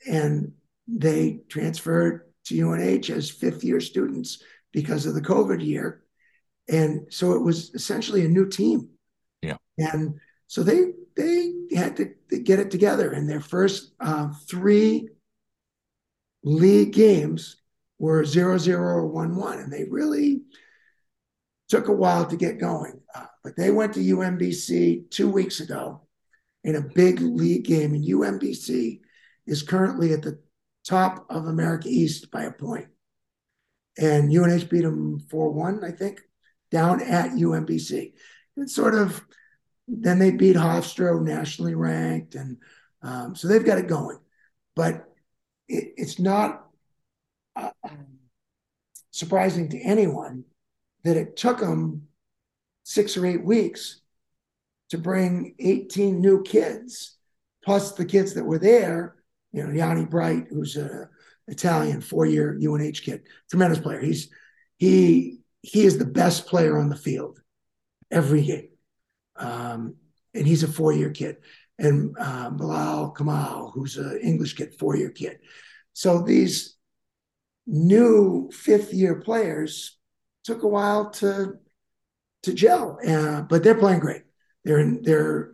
[0.07, 0.53] and
[0.87, 6.03] they transferred to UNH as fifth year students because of the COVID year.
[6.69, 8.89] And so it was essentially a new team.
[9.43, 9.57] Yeah.
[9.79, 13.13] And so they they had to get it together.
[13.13, 15.09] And their first uh, three
[16.43, 17.57] league games
[17.99, 19.59] were 0 0 or 1 1.
[19.59, 20.43] And they really
[21.73, 23.01] took a while to get going.
[23.15, 26.03] Uh, but they went to UMBC two weeks ago
[26.65, 27.95] in a big league game.
[27.95, 29.01] And UMBC
[29.47, 30.39] is currently at the
[30.87, 32.89] top of America East by a point.
[33.97, 36.21] And UNH beat them 4 1, I think,
[36.71, 38.13] down at UMBC.
[38.59, 39.25] And sort of,
[39.89, 42.35] then they beat Hofstra, nationally ranked.
[42.35, 42.59] And
[43.01, 44.19] um, so they've got it going.
[44.77, 45.07] But
[45.69, 46.67] it, it's not
[47.57, 47.71] uh,
[49.11, 50.45] surprising to anyone
[51.05, 52.09] that it took them
[52.85, 54.01] six or eight weeks
[54.91, 57.17] to bring 18 new kids,
[57.65, 59.17] plus the kids that were there.
[59.53, 61.09] You know, Yanni Bright, who's an
[61.49, 64.01] Italian four-year UNH kid, tremendous player.
[64.01, 64.31] He's
[64.79, 67.41] he he is the best player on the field
[68.11, 68.69] every game,
[69.37, 69.97] um,
[70.35, 71.37] and he's a four-year kid.
[71.79, 75.39] And uh, Bilal Kamal, who's an English kid, four-year kid.
[75.95, 76.77] So these
[77.67, 79.99] new fifth-year players
[80.45, 81.59] took a while to
[82.45, 84.23] to gel, uh, but they're playing great.
[84.65, 85.53] They're in, they're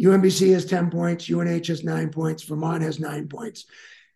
[0.00, 3.64] UMBC has ten points, UNH has nine points, Vermont has nine points,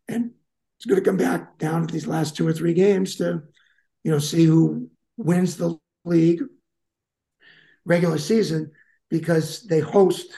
[0.08, 0.30] and
[0.76, 3.42] it's going to come back down to these last two or three games to,
[4.04, 6.42] you know, see who wins the league
[7.84, 8.70] regular season
[9.10, 10.32] because they host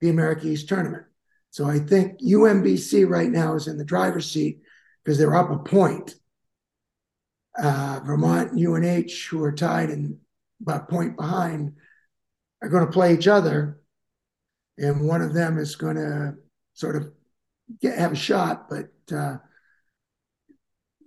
[0.00, 1.04] the America East tournament.
[1.50, 4.60] So I think UMBC right now is in the driver's seat
[5.04, 6.14] because they're up a point.
[7.60, 10.16] Uh, Vermont and UNH, who are tied and
[10.60, 11.72] about a point behind,
[12.62, 13.80] are going to play each other,
[14.76, 16.34] and one of them is going to
[16.74, 17.12] sort of
[17.80, 18.68] get, have a shot.
[18.68, 19.38] But uh,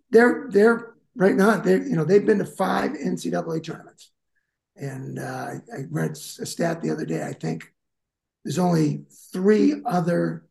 [0.10, 4.12] they're they're right now they you know they've been to five NCAA tournaments,
[4.76, 7.24] and uh, I read a stat the other day.
[7.24, 7.74] I think
[8.44, 10.46] there's only three other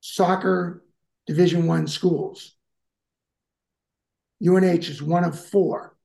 [0.00, 0.84] soccer
[1.26, 2.54] Division One schools.
[4.46, 5.96] UNH is one of four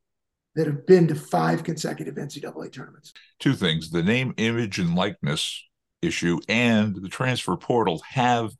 [0.55, 3.13] that have been to five consecutive NCAA tournaments.
[3.39, 5.63] Two things: the name, image, and likeness
[6.01, 8.51] issue, and the transfer portal have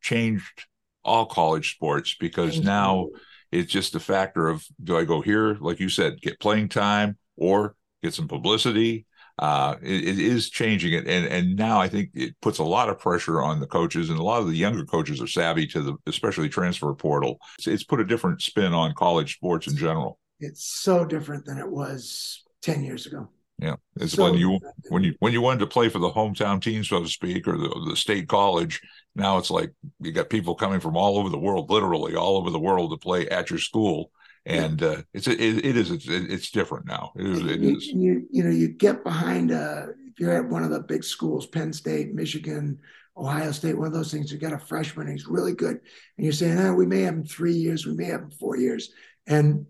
[0.00, 0.66] changed
[1.04, 3.18] all college sports because Thank now you.
[3.60, 7.18] it's just a factor of do I go here, like you said, get playing time
[7.36, 9.06] or get some publicity
[9.38, 12.88] uh, it, it is changing it, and and now I think it puts a lot
[12.88, 15.80] of pressure on the coaches, and a lot of the younger coaches are savvy to
[15.80, 17.38] the especially transfer portal.
[17.58, 20.18] It's, it's put a different spin on college sports in general.
[20.38, 23.28] It's so different than it was ten years ago.
[23.58, 26.60] Yeah, it's so when you when you when you wanted to play for the hometown
[26.60, 28.80] team, so to speak, or the, the state college.
[29.14, 32.50] Now it's like you got people coming from all over the world, literally all over
[32.50, 34.10] the world, to play at your school
[34.44, 37.12] and uh, it's it, it is it's, it's different now.
[37.16, 37.40] It is.
[37.40, 37.86] It you, is.
[37.86, 41.46] You, you know you get behind uh, if you're at one of the big schools,
[41.46, 42.78] Penn State, Michigan,
[43.16, 44.32] Ohio State, one of those things.
[44.32, 45.80] You got a freshman, he's really good,
[46.16, 48.56] and you're saying, oh, we may have him three years, we may have him four
[48.56, 48.90] years,
[49.26, 49.66] and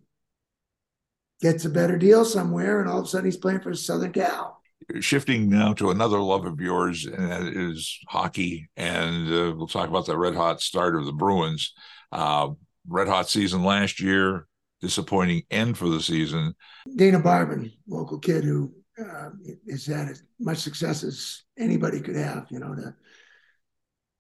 [1.41, 4.59] gets a better deal somewhere, and all of a sudden he's playing for Southern Cal.
[5.01, 8.69] Shifting now to another love of yours, and that is hockey.
[8.77, 11.73] And uh, we'll talk about the red hot start of the Bruins.
[12.11, 12.51] Uh,
[12.89, 14.47] red hot season last year,
[14.83, 16.55] disappointing end for the season.
[16.97, 19.31] Dana Barbin, local kid who uh,
[19.71, 22.95] has had as much success as anybody could have, you know, to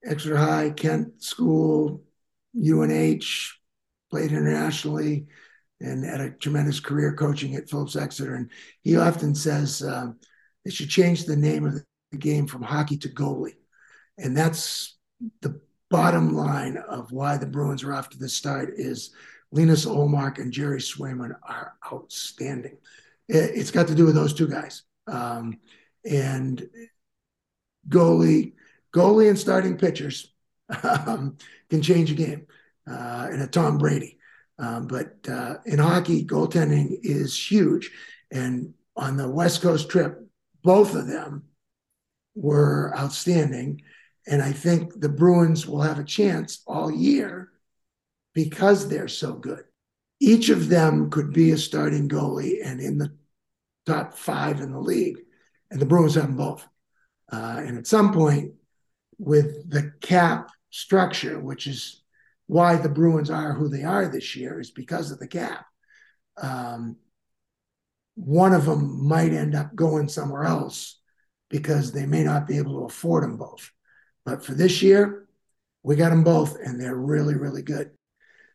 [0.04, 2.02] Exeter High, Kent School,
[2.56, 3.52] UNH,
[4.10, 5.26] played internationally,
[5.80, 8.36] and had a tremendous career coaching at Phillips Exeter.
[8.36, 8.50] And
[8.82, 10.12] he often says uh,
[10.64, 11.74] they should change the name of
[12.10, 13.56] the game from hockey to goalie.
[14.18, 14.96] And that's
[15.40, 19.12] the bottom line of why the Bruins are off to this start is
[19.52, 22.78] Linus Ullmark and Jerry Swayman are outstanding.
[23.28, 24.82] It, has got to do with those two guys.
[25.06, 25.60] Um,
[26.04, 26.68] and
[27.88, 28.54] goalie,
[28.94, 30.32] goalie and starting pitchers
[30.82, 31.36] um,
[31.70, 32.46] can change a game.
[32.90, 34.18] Uh, and a Tom Brady.
[34.58, 37.90] Um, but uh, in hockey, goaltending is huge.
[38.32, 40.18] And on the West Coast trip,
[40.64, 41.44] both of them
[42.34, 43.82] were outstanding.
[44.26, 47.41] And I think the Bruins will have a chance all year
[48.34, 49.64] because they're so good.
[50.20, 53.16] Each of them could be a starting goalie and in the
[53.86, 55.18] top five in the league.
[55.70, 56.66] And the Bruins have them both.
[57.30, 58.52] Uh, and at some point,
[59.18, 62.02] with the cap structure, which is
[62.46, 65.64] why the Bruins are who they are this year, is because of the cap.
[66.40, 66.96] Um,
[68.14, 71.00] one of them might end up going somewhere else
[71.48, 73.70] because they may not be able to afford them both.
[74.24, 75.26] But for this year,
[75.82, 77.90] we got them both, and they're really, really good.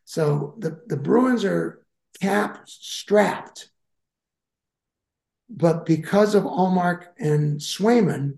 [0.08, 1.86] So the, the Bruins are
[2.22, 3.70] cap strapped.
[5.50, 8.38] But because of Ullmark and Swayman,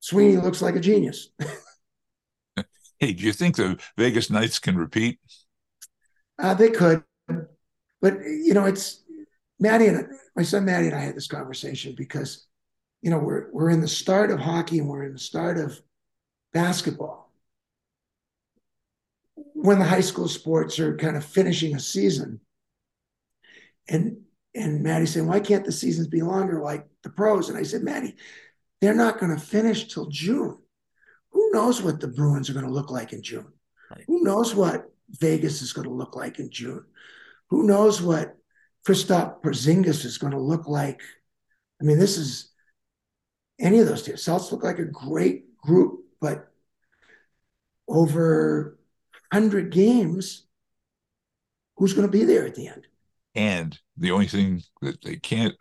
[0.00, 1.30] Sweeney looks like a genius.
[2.98, 5.18] hey, do you think the Vegas Knights can repeat?
[6.38, 7.02] Uh, they could.
[8.02, 9.02] But, you know, it's
[9.58, 12.46] Maddie and my son Maddie and I had this conversation because,
[13.00, 15.80] you know, we're, we're in the start of hockey and we're in the start of
[16.52, 17.23] basketball
[19.64, 22.38] when the high school sports are kind of finishing a season.
[23.88, 24.18] And
[24.54, 27.48] and Maddie said, why can't the seasons be longer like the pros?
[27.48, 28.14] And I said, Maddie,
[28.82, 30.58] they're not going to finish till June.
[31.30, 33.50] Who knows what the Bruins are going to look like in June?
[33.90, 34.04] Right.
[34.06, 36.84] Who knows what Vegas is going to look like in June?
[37.48, 38.36] Who knows what
[38.86, 41.00] Kristaps Porzingis is going to look like?
[41.80, 42.52] I mean, this is
[43.58, 44.22] any of those teams.
[44.22, 46.50] Celtics look like a great group, but
[47.88, 48.78] over
[49.34, 50.46] 100 games,
[51.76, 52.86] who's going to be there at the end?
[53.34, 55.54] And the only thing that they can't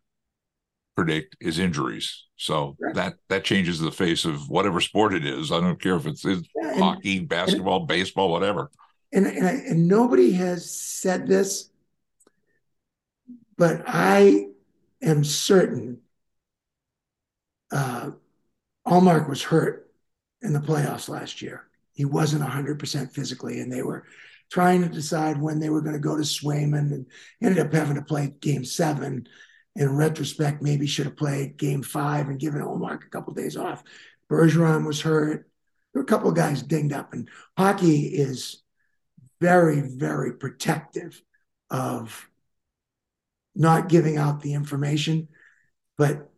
[0.95, 2.25] predict is injuries.
[2.37, 2.93] So right.
[2.93, 5.51] that that changes the face of whatever sport it is.
[5.51, 8.69] I don't care if it's, it's yeah, hockey, basketball, and, baseball, whatever.
[9.11, 11.71] And and, I, and nobody has said this,
[13.57, 14.49] but I
[15.01, 15.99] am certain
[17.71, 18.11] uh,
[18.85, 19.91] Ullmark was hurt
[20.43, 21.65] in the playoffs last year.
[21.93, 24.05] He wasn't 100% physically, and they were
[24.51, 27.05] trying to decide when they were going to go to Swayman and
[27.41, 29.27] ended up having to play game seven.
[29.75, 33.57] In retrospect, maybe should have played game five and given Ullmark a couple of days
[33.57, 33.83] off.
[34.29, 35.49] Bergeron was hurt.
[35.93, 38.61] There were a couple of guys dinged up, and hockey is
[39.41, 41.19] very, very protective
[41.69, 42.29] of
[43.55, 45.27] not giving out the information.
[45.97, 46.29] But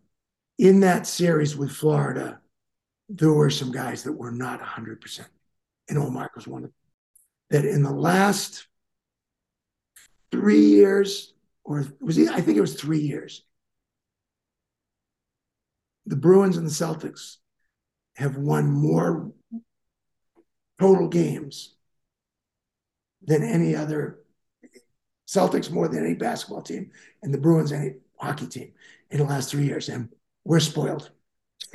[0.57, 2.39] in that series with Florida,
[3.09, 5.25] there were some guys that were not 100%.
[5.87, 6.73] And Ullmark was one of them.
[7.51, 8.67] That in the last
[10.31, 13.43] three years, or was he, I think it was three years,
[16.05, 17.37] the Bruins and the Celtics
[18.15, 19.31] have won more
[20.79, 21.75] total games
[23.23, 24.19] than any other
[25.27, 26.91] Celtics more than any basketball team,
[27.23, 28.71] and the Bruins any hockey team
[29.09, 29.89] in the last three years.
[29.89, 30.09] And
[30.43, 31.09] we're spoiled.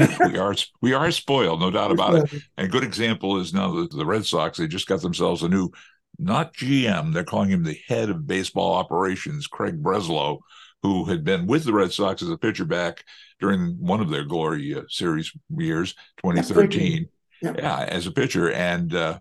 [0.32, 2.42] we are we are spoiled, no doubt about it.
[2.56, 4.58] And a good example is now the, the Red Sox.
[4.58, 5.70] They just got themselves a new,
[6.18, 7.12] not GM.
[7.12, 10.40] They're calling him the head of baseball operations, Craig Breslow,
[10.82, 13.04] who had been with the Red Sox as a pitcher back
[13.38, 17.08] during one of their glory uh, series years, 2013.
[17.42, 19.18] Yeah, yeah as a pitcher, and uh,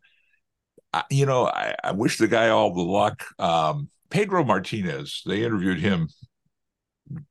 [0.94, 3.24] I, you know, I, I, wish the guy all the luck.
[3.38, 6.10] Um, Pedro Martinez, they interviewed him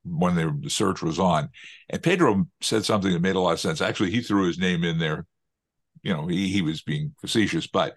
[0.05, 1.51] when the search was on,
[1.89, 3.81] and Pedro said something that made a lot of sense.
[3.81, 5.27] Actually, he threw his name in there.
[6.03, 7.97] You know, he he was being facetious, but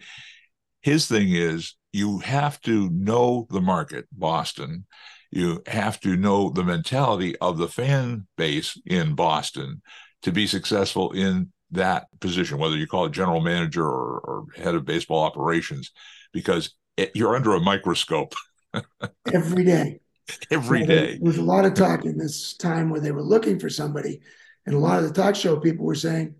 [0.81, 4.85] his thing is you have to know the market, Boston.
[5.31, 9.81] You have to know the mentality of the fan base in Boston
[10.23, 14.75] to be successful in that position, whether you call it general manager or, or head
[14.75, 15.91] of baseball operations,
[16.33, 18.33] because it, you're under a microscope
[19.33, 20.00] every day.
[20.51, 21.13] Every day.
[21.13, 24.21] There was a lot of talk in this time where they were looking for somebody,
[24.65, 26.35] and a lot of the talk show people were saying,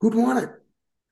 [0.00, 0.50] "Who'd want it?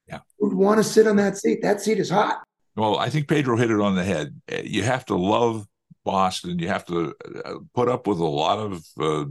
[0.08, 1.60] Yeah, who'd want to sit on that seat?
[1.62, 2.42] That seat is hot."
[2.76, 4.40] Well, I think Pedro hit it on the head.
[4.64, 5.66] You have to love
[6.04, 6.58] Boston.
[6.58, 7.14] You have to
[7.44, 9.24] uh, put up with a lot of uh,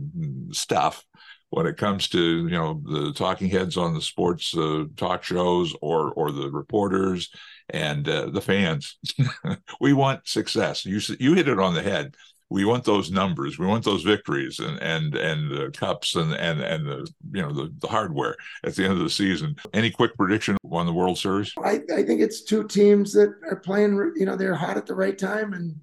[0.52, 1.06] stuff
[1.54, 5.76] when it comes to you know the talking heads on the sports uh, talk shows
[5.82, 7.30] or or the reporters
[7.70, 8.98] and uh, the fans.
[9.80, 10.86] we want success.
[10.86, 12.16] You you hit it on the head.
[12.54, 13.58] We want those numbers.
[13.58, 17.52] We want those victories and and and the cups and and and the you know
[17.52, 19.56] the, the hardware at the end of the season.
[19.74, 21.52] Any quick prediction on the World Series?
[21.58, 24.14] I, I think it's two teams that are playing.
[24.16, 25.78] You know, they're hot at the right time, and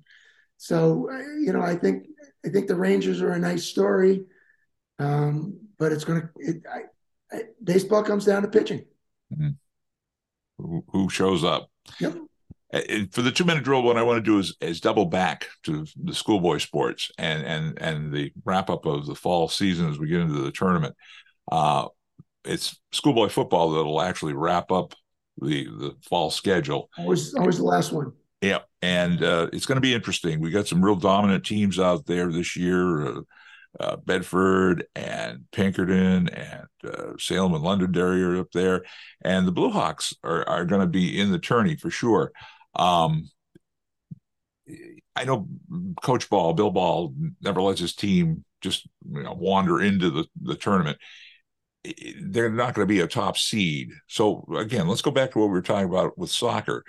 [0.59, 1.11] so
[1.45, 2.07] you know, I think
[2.47, 4.27] I think the Rangers are a nice story,
[5.01, 6.29] um, but it's going to.
[6.37, 6.63] It,
[7.65, 8.85] baseball comes down to pitching.
[9.33, 9.51] Mm-hmm.
[10.59, 11.69] Who, who shows up?
[11.99, 12.17] Yep.
[12.73, 15.49] And for the two minute drill, what I want to do is is double back
[15.65, 19.99] to the schoolboy sports and and and the wrap up of the fall season as
[19.99, 20.95] we get into the tournament.
[21.51, 21.89] Uh,
[22.45, 24.95] it's schoolboy football that'll actually wrap up
[25.41, 26.91] the the fall schedule.
[26.99, 28.13] Always always the last one.
[28.41, 30.41] Yeah, and uh, it's going to be interesting.
[30.41, 33.07] We got some real dominant teams out there this year.
[33.07, 33.21] Uh,
[33.79, 38.85] uh, Bedford and Pinkerton and uh, Salem and Londonderry are up there,
[39.23, 42.33] and the Blue Hawks are are going to be in the tourney for sure.
[42.75, 43.31] Um,
[45.17, 45.49] I know
[46.03, 50.55] Coach Ball, Bill Ball, never lets his team just you know, wander into the, the
[50.55, 50.99] tournament.
[52.23, 53.91] They're not going to be a top seed.
[54.07, 56.85] So again, let's go back to what we were talking about with soccer.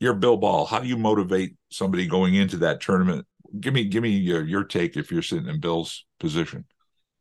[0.00, 0.64] You're Bill Ball.
[0.64, 3.26] How do you motivate somebody going into that tournament
[3.60, 6.64] give me give me your, your take if you're sitting in Bill's position.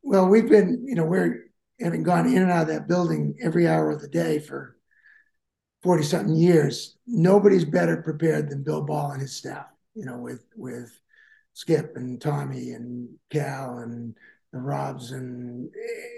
[0.03, 1.45] Well, we've been, you know, we're
[1.79, 4.77] having gone in and out of that building every hour of the day for
[5.83, 6.97] 40 something years.
[7.07, 10.91] Nobody's better prepared than Bill Ball and his staff, you know, with with
[11.53, 14.15] Skip and Tommy and Cal and
[14.51, 15.69] the Robs and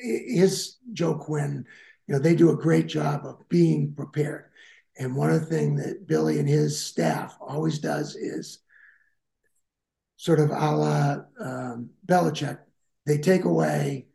[0.01, 1.65] his Joe Quinn,
[2.07, 4.45] you know, they do a great job of being prepared.
[4.97, 8.59] And one of the things that Billy and his staff always does is
[10.17, 12.59] sort of a la um, Belichick,
[13.05, 14.07] they take away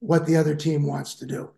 [0.00, 1.50] what the other team wants to do.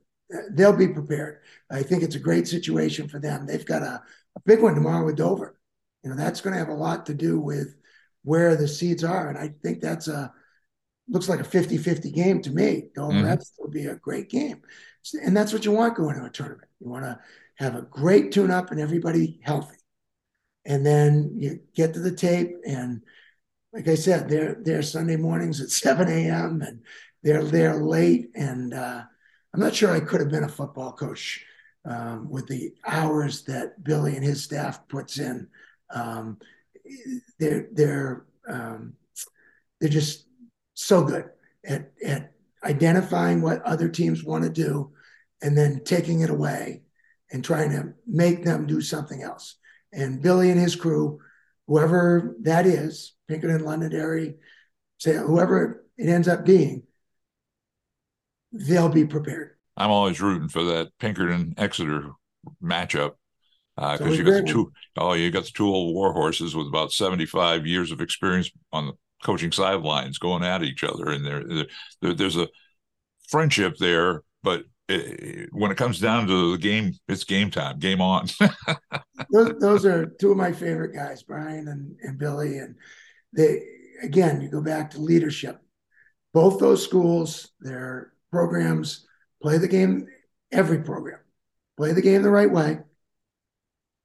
[0.50, 1.40] They'll be prepared.
[1.70, 3.46] I think it's a great situation for them.
[3.46, 4.02] They've got a,
[4.36, 5.57] a big one tomorrow with Dover.
[6.02, 7.74] You know, that's going to have a lot to do with
[8.22, 9.28] where the seeds are.
[9.28, 10.32] And I think that's a,
[11.09, 12.88] looks like a 50 50 game to me.
[12.94, 13.24] Dover, mm-hmm.
[13.24, 14.62] that will be a great game.
[15.22, 16.68] And that's what you want going to a tournament.
[16.80, 17.18] You want to
[17.57, 19.76] have a great tune up and everybody healthy.
[20.64, 23.02] And then you get to the tape and
[23.72, 26.62] like I said, they're they're Sunday mornings at 7 a.m.
[26.62, 26.82] and
[27.22, 28.30] they're there late.
[28.34, 29.02] And uh,
[29.53, 31.44] I'm not sure I could have been a football coach
[31.84, 35.48] um, with the hours that Billy and his staff puts in.
[35.92, 36.38] Um,
[37.38, 38.94] they're they're um,
[39.80, 40.26] they're just
[40.74, 41.30] so good
[41.64, 42.32] at at
[42.64, 44.92] identifying what other teams want to do
[45.42, 46.82] and then taking it away
[47.32, 49.57] and trying to make them do something else.
[49.92, 51.20] And Billy and his crew,
[51.66, 54.36] whoever that is, Pinkerton, Londonderry,
[54.98, 56.82] say whoever it ends up being,
[58.53, 59.57] they'll be prepared.
[59.76, 62.11] I'm always rooting for that Pinkerton Exeter
[62.62, 63.12] matchup
[63.76, 66.66] because uh, you got the two oh you got the two old war horses with
[66.66, 68.92] about 75 years of experience on the
[69.22, 71.44] coaching sidelines going at each other and there,
[72.01, 72.48] there there's a
[73.28, 74.64] friendship there but
[75.53, 78.26] when it comes down to the game it's game time game on.
[79.32, 82.74] Those, those, are two of my favorite guys brian and, and billy and
[83.32, 83.62] they
[84.03, 85.61] again you go back to leadership.
[86.32, 89.07] Both those schools their programs
[89.43, 90.07] play the game
[90.53, 91.18] every program.
[91.76, 92.78] Play the game the right way.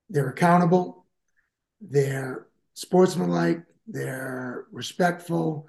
[0.10, 1.06] They're accountable,
[1.82, 5.68] they're sportsmanlike, they're respectful,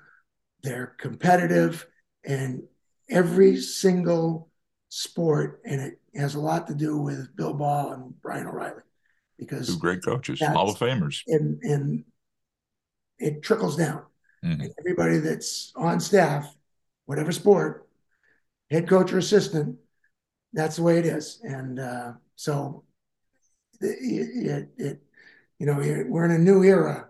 [0.63, 1.87] they're competitive,
[2.25, 2.65] and
[3.09, 4.51] every single
[4.89, 8.83] sport, and it has a lot to do with Bill Ball and Brian O'Reilly,
[9.39, 12.05] because two great coaches, Hall of Famers, and and
[13.19, 14.03] it trickles down.
[14.45, 14.61] Mm-hmm.
[14.61, 16.55] And everybody that's on staff,
[17.07, 17.86] whatever sport,
[18.71, 19.77] head coach or assistant,
[20.53, 21.41] that's the way it is.
[21.43, 22.85] And uh, so
[23.81, 25.01] it, it,
[25.59, 25.77] you know,
[26.09, 27.09] we're in a new era,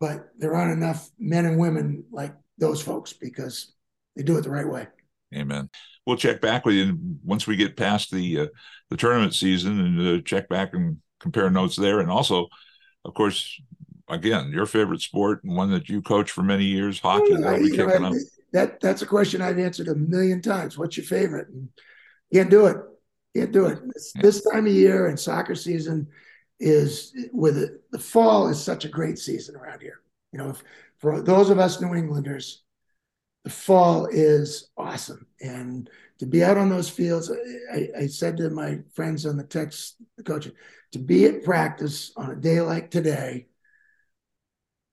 [0.00, 3.72] but there aren't enough men and women like those folks because
[4.16, 4.86] they do it the right way.
[5.34, 5.68] Amen.
[6.06, 8.46] We'll check back with you once we get past the uh,
[8.90, 12.00] the tournament season and uh, check back and compare notes there.
[12.00, 12.48] And also,
[13.04, 13.60] of course,
[14.08, 17.34] again, your favorite sport and one that you coach for many years, hockey.
[17.34, 18.14] That'll be kicking know, up.
[18.54, 20.78] That that's a question I've answered a million times.
[20.78, 21.48] What's your favorite?
[21.48, 21.68] And
[22.32, 22.76] can't do it.
[23.36, 23.80] Can't do it.
[23.92, 26.06] This, this time of year and soccer season
[26.60, 30.00] is with it, the fall is such a great season around here.
[30.32, 30.62] You know, if,
[30.98, 32.62] for those of us New Englanders,
[33.42, 35.26] the fall is awesome.
[35.40, 35.90] And
[36.20, 37.32] to be out on those fields,
[37.72, 40.48] I, I said to my friends on the text, the coach,
[40.92, 43.48] to be at practice on a day like today,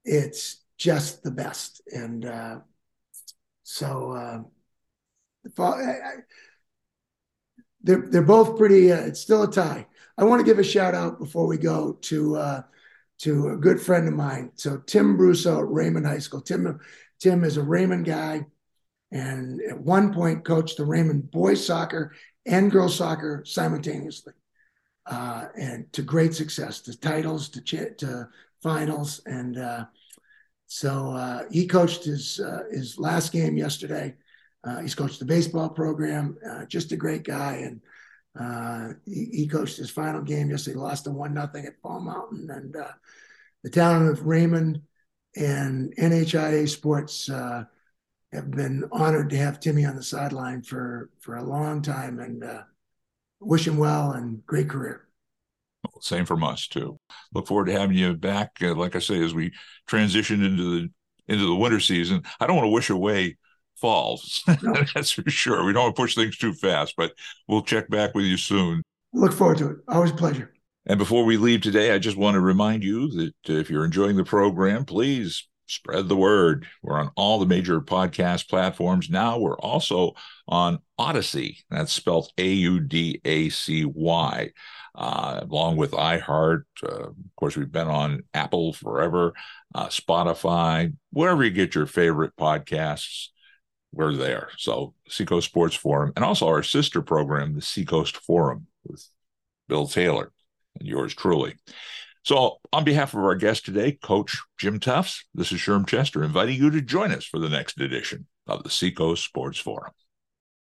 [0.04, 1.84] it's just the best.
[1.94, 2.60] And uh,
[3.72, 4.42] so uh,
[7.82, 8.92] they're they're both pretty.
[8.92, 9.88] Uh, it's still a tie.
[10.18, 12.62] I want to give a shout out before we go to uh,
[13.20, 14.52] to a good friend of mine.
[14.56, 16.42] So Tim Brusso at Raymond High School.
[16.42, 16.80] Tim
[17.22, 18.46] Tim is a Raymond guy,
[19.12, 22.14] and at one point coached the Raymond boys soccer
[22.46, 24.34] and girls soccer simultaneously,
[25.06, 28.28] uh, and to great success, to titles, to ch- to
[28.62, 29.86] finals, and uh,
[30.74, 34.16] so uh, he coached his uh, his last game yesterday
[34.64, 36.38] uh, he's coached the baseball program.
[36.48, 37.82] Uh, just a great guy, and
[38.40, 40.78] uh, he, he, coached his final game yesterday.
[40.78, 42.76] Lost to one nothing at Fall Mountain, and
[43.64, 44.82] the town of Raymond
[45.36, 51.44] and NHIAA Sports have been honored to have Timmy on the sideline for for a
[51.44, 52.44] long time, and
[53.40, 55.08] wish him well and great career.
[56.02, 57.00] Same from us too.
[57.34, 58.52] Look forward to having you back.
[58.62, 59.52] Uh, like I say, as we
[59.88, 60.90] transition into the
[61.28, 63.38] into the winter season, I don't want to wish away
[63.76, 64.44] falls.
[64.62, 64.74] No.
[64.94, 65.66] That's for sure.
[65.66, 67.14] We don't want to push things too fast, but
[67.48, 68.84] we'll check back with you soon.
[69.14, 69.78] Look forward to it.
[69.88, 70.54] Always a pleasure.
[70.86, 73.86] And before we leave today, I just want to remind you that uh, if you're
[73.86, 76.68] enjoying the program, please spread the word.
[76.82, 79.40] We're on all the major podcast platforms now.
[79.40, 80.14] We're also
[80.48, 81.58] on Audacy.
[81.70, 84.52] That's spelled A U D A C Y,
[84.96, 86.64] uh, along with iHeart.
[86.84, 89.34] Uh, of course, we've been on Apple forever,
[89.74, 93.28] uh, Spotify, wherever you get your favorite podcasts
[93.94, 94.50] we're there.
[94.58, 99.06] So Seacoast Sports Forum, and also our sister program, the Seacoast Forum with
[99.68, 100.32] Bill Taylor
[100.80, 101.56] and yours truly.
[102.24, 106.56] So, on behalf of our guest today, Coach Jim Tufts, this is Sherm Chester inviting
[106.56, 109.92] you to join us for the next edition of the Seacoast Sports Forum.